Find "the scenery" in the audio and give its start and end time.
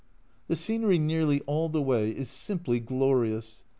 0.47-0.97